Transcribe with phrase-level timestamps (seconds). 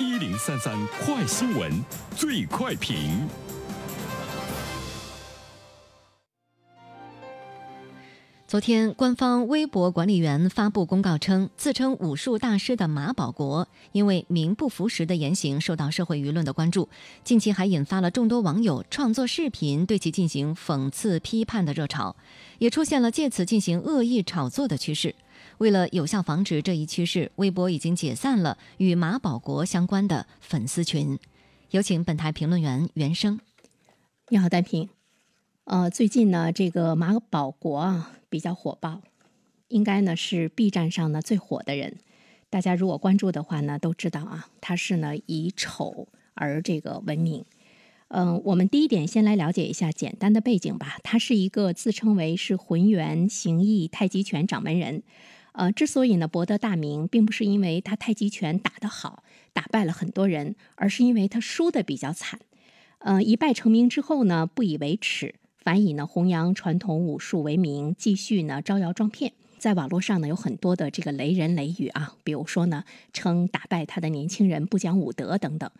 [0.00, 1.70] 一零三三快新闻，
[2.16, 3.28] 最快评。
[8.48, 16.88] 昨天，官方微博管理员发布公告称，自称武术大师的马保国因为名不符实的言行受到社会舆论的关注，
[17.22, 22.16] 近期还引发了众多网友创作视频对其进行讽刺批判的热潮，
[22.58, 25.14] 也出现了借此进行恶意炒作的趋势。
[25.58, 31.18] 为了有效防止这一趋势，微博已经解散了与马保国相关的粉丝群。
[31.70, 33.40] 有请本台评论员袁生。
[34.28, 34.88] 你好，单平。
[35.64, 39.00] 呃，最近呢，这个马保国啊比较火爆，
[39.68, 41.98] 应该呢是 B 站上呢最火的人。
[42.50, 47.44] 大家如果关注的话呢，都知道啊，他是呢以丑而这个闻名。
[48.08, 50.98] 嗯，我们第一点先来了解一下简单的背景吧。
[51.02, 55.02] 他是一个自称为是浑元形意太极拳掌门人。
[55.54, 59.22] 呃，之所以呢博得大名，并不是因为他太极拳打得好，
[59.52, 62.40] 打败了很多人，而是因为他输的比较惨。
[62.98, 65.36] 呃，一败成名之后呢，不以为耻。
[65.58, 75.70] 反以呢弘扬传统武术为名，继续呢招摇撞骗，在网络上呢有很多的这个雷人雷语啊，比如说呢称打败他的年轻人不讲武德等等。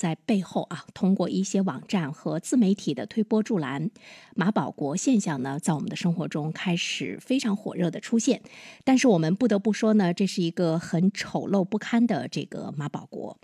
[0.00, 3.90] 在背后啊，通过一些网站和自媒体的推波助澜，
[4.34, 8.40] 马保国现象呢，在我们的生活中开始非常火热的出现。
[8.82, 13.38] 但是我们不得不说呢，这是一个很丑陋不堪的这个马保国。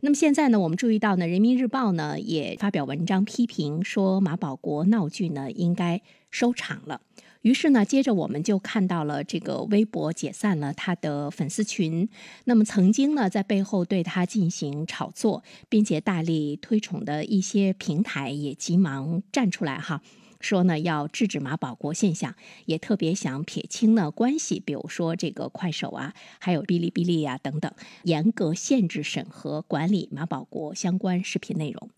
[0.00, 7.02] 那么现在呢，我们注意到呢，《人民日报》呢也发表文章批评说，马保国闹剧呢应该收场了。
[7.42, 12.06] 于是呢，接着我们就看到了这个微博解散了他的粉丝群。
[12.44, 20.02] 那么曾经呢，在背后对他进行炒作，并且大力推崇的一些平台也急忙站出来哈，
[20.40, 22.34] 说呢要制止马保国现象，
[22.66, 27.72] 也特别想撇清呢关系，比如说这个快手啊，还有哔哩哔哩呀等等，
[28.04, 31.90] 严格限制审核管理马保国相关视频内容。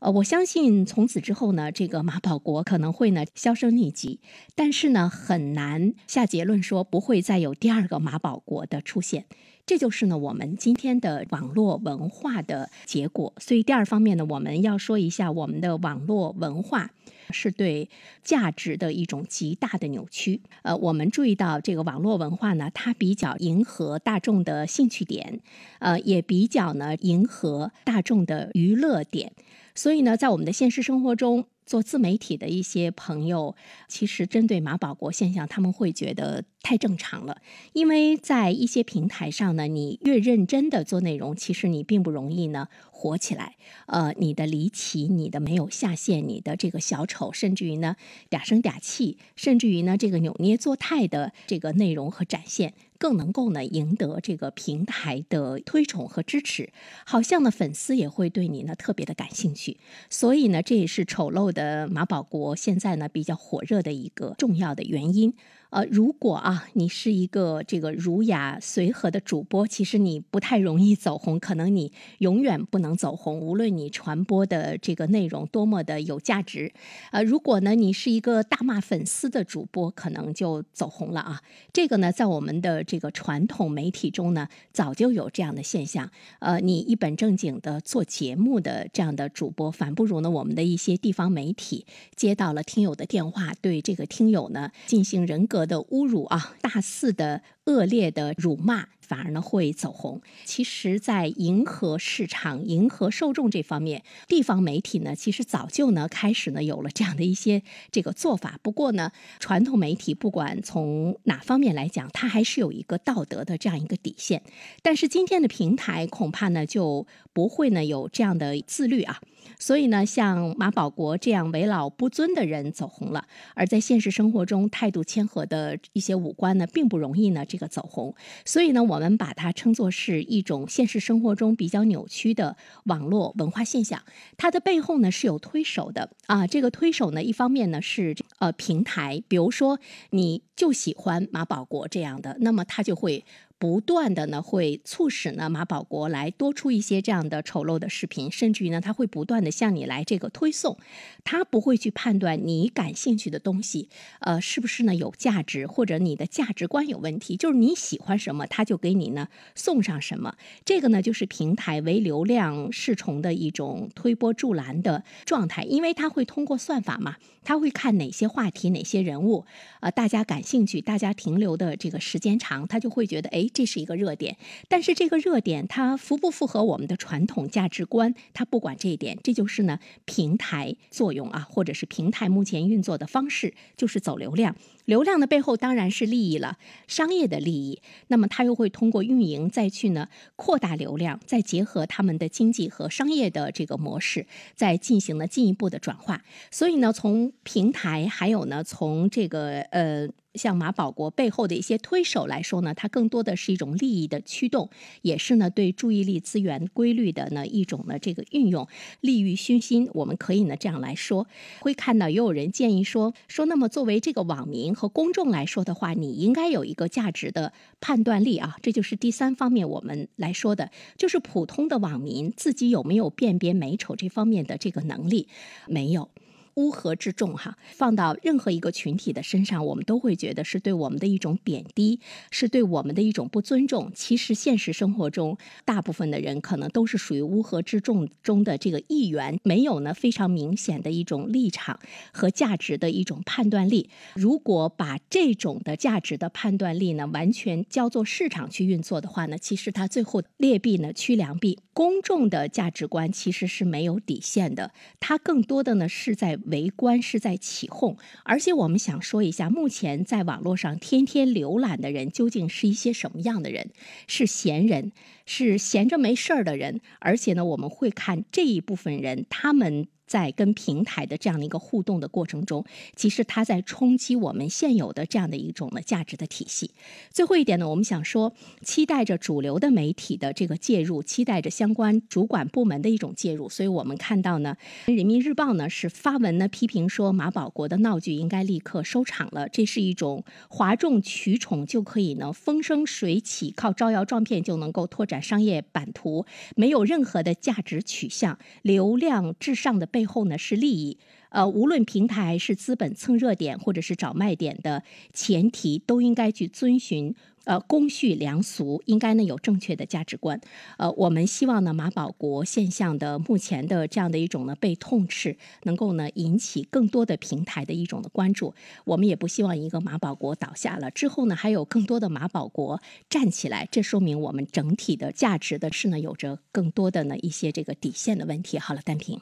[0.00, 4.18] 呃，我相信从此之后呢，这个马保国可能会呢销声匿迹，
[4.56, 9.26] 但是呢很难下结论说不会再有第二个马保国的出现。
[9.64, 13.32] 这就是呢我们今天的网络文化的结果。
[13.38, 16.90] 所以第二方面呢，我们要说一下我们的网络文化
[17.30, 17.88] 是对
[18.22, 20.42] 价值的一种极大的扭曲。
[20.62, 25.40] 呃，我们注意到这个网络文化呢，它比较迎合大众的兴趣点，
[25.78, 29.32] 呃，也比较呢迎合大众的娱乐点。
[29.74, 33.56] 所以呢，在我们的现实生活中，做自媒体的一些朋友，
[33.88, 37.38] 其实针对马保国现象，他们会觉得太正常了。
[37.72, 43.56] 因为在一些平台上呢，你越认真的做内容，其实你并不容易呢火起来。
[43.86, 47.96] 呃，你的离奇，你的没有下限，你的这个小丑，甚至于呢
[48.30, 52.74] 嗲声嗲气，甚至于呢这个扭捏作态的这个内容和展现。
[52.98, 56.72] 更能够呢赢得这个平台的推崇和支持，
[57.04, 59.76] 好像呢粉丝也会对你呢特别的感兴趣，
[60.08, 65.34] 所以呢这也是丑陋的马保国现在呢比较火热的一个重要的原因。
[65.70, 76.70] 呃，如果啊，啊你是一个这个儒雅随和的主播，其实你不太容易走红，可能你永远不能走红，无论你传播的这个内容多么的有价值。
[77.10, 81.40] 呃，如果呢，你是一个大骂粉丝的主播，可能就走红了啊。
[81.72, 86.10] 这个呢，在我们的这个传统媒体中呢，早就有这样的现象。
[86.40, 95.62] 呃，你一本正经的做节目的这样的主播，反不如呢，我们的一些地方媒体接到了听友的电话，对这个听友呢进行人格。
[95.62, 98.88] 的侮辱啊，大四的恶劣的辱骂。
[99.00, 100.22] 反而呢会走红。
[100.44, 108.58] 其实，在迎合市场、迎合受众这方面，地方媒体呢，其实早就呢开始呢有了这样的一些这个做法。
[108.62, 114.42] 不过呢，传统媒体不管从哪方面来讲，它还是有一个道德的这样一个底线。
[114.80, 119.20] 但是今天的平台恐怕呢就不会呢有这样的自律啊。
[119.58, 128.14] 所以呢，像马保国这样为老不尊的人走红了，而在现实生活中态度谦和的一些武官呢，并不容易呢这个走红。
[128.46, 129.02] 所以呢，我。
[129.02, 134.00] 们把它称作是一种现实生活中比较扭曲的网络文化现象，
[134.36, 136.46] 它的背后呢是有推手的啊。
[136.46, 143.24] 这个推手呢，一方面呢是呃平台，比如说你就喜欢马保国这样的，那么他就会。
[143.62, 150.76] 不断的呢，会促使呢马保国来多出一些这样的丑陋的视频，甚至于呢，他会不断的向你来这个推送，
[151.22, 153.88] 他不会去判断你感兴趣的东西，
[154.18, 167.14] 呃，是不是呢有价值，或者你的价值观有问题，就是你喜欢什么，他就给你呢送上什么，这个呢就是平台为流量侍从的一种推波助澜的状态，因为他会通过算法嘛，
[167.44, 169.44] 他会看哪些话题、哪些人物，
[169.78, 173.48] 呃，大家感兴趣，大家停留的这个时间长，他就会觉得，哎。
[173.52, 174.36] 这是一个热点。
[174.68, 178.14] 但是这个热点它符不符合我们的传统价值观？
[178.32, 184.56] 它不管这一点，这就是呢平台作用啊，或者是平台目前运作的方式，就是走流量。
[184.84, 186.58] 流量的背后当然是利益了，
[186.88, 187.80] 商业的利益。
[188.08, 194.26] 那么它又会通过运营再去呢扩大流量，再结合他们的经济和商业的这个模式，
[194.56, 196.22] 再进行了进一步的转化。
[196.50, 200.08] 所以呢，从平台还有呢，从这个呃。
[200.34, 204.70] 像马保国背后的一些推手来说呢，它更多的是一种利益的驱动，
[205.02, 208.66] 也是呢对注意力资源规律的呢一种呢这个运用，
[209.00, 209.88] 利欲熏心。
[209.92, 211.26] 我们可以呢这样来说，
[211.60, 225.28] 会看到也有人建议说说，那么作为这个网民和公众来说的话，你应该有一个价值的判断力啊，这就是第三方面我们来说的，就是普通的网民自己有没有辨别美丑这方面的这个能力，
[225.66, 226.08] 没有。
[226.54, 231.98] 乌合之众，哈，放到任何一个群体的身上，我们都会觉得是对我们的一种贬低，
[232.30, 233.90] 是对我们的一种不尊重。
[233.94, 241.80] 其实现实生活中，大部分的人可能都是属于乌合之众中的这个一员，没有呢非常明显的一种立场
[242.12, 243.88] 和价值的一种判断力。
[244.14, 251.58] 如果把这种的价值的判断力呢，完全交做市场去运作的话呢，其实它最后劣币呢驱良币。
[251.74, 256.38] 公众的价值观其实是没有底线的，它更多的呢是在。
[256.46, 263.70] 围观是在起哄，而且我们想说一下，目前在网络上天天浏览的人究竟是一些什么样的人？
[264.06, 264.92] 是闲人，
[265.34, 269.86] 是闲着没事儿的人，而且呢，我们会看这一部分人，他们。
[270.04, 272.62] 在跟平台的这样的一个互动的过程中，
[272.94, 276.72] 其实它在冲击我们现有的这样的一种呢价值的体系。
[277.10, 283.48] 最后一点呢，我们想说，期待着主流的媒体的这个介入，期待着相关主管部门的一种介入。
[283.48, 284.54] 所以我们看到呢，
[284.94, 289.48] 《人民日报》呢是发文呢批评说，马保国的闹剧应该立刻收场了。
[289.48, 300.02] 这是一种哗众取宠就可以呢风生水起，靠招摇撞骗就能够拓展商业版图，没有任何的价值取向，流量至上的背。
[300.04, 300.98] 后呢是利益，
[301.32, 304.82] 呃，无论平台是资本蹭热点，或者是找卖点的
[305.12, 307.14] 前提，都应该去遵循
[307.44, 310.38] 呃公序良俗，应该呢有正确的价值观。
[310.76, 318.54] 呃，我们希望呢马保国现象的目前的这样的一种呢被痛斥，能够呢引起更多的平台的一种的关注。
[318.84, 328.58] 我们也不希望一个马保国倒下了之后呢还有更多的马保国站起来，这说明我们整体的价值的是呢有着更多的呢一些这个底线的问题。
[328.58, 329.20] 好了，单平。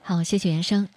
[0.00, 0.88] 好，谢谢袁生。